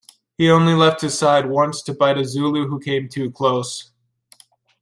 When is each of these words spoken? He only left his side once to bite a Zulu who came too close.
He 0.35 0.49
only 0.49 0.73
left 0.73 1.01
his 1.01 1.15
side 1.15 1.45
once 1.45 1.83
to 1.83 1.93
bite 1.93 2.17
a 2.17 2.25
Zulu 2.25 2.67
who 2.67 2.79
came 2.79 3.07
too 3.07 3.29
close. 3.29 3.91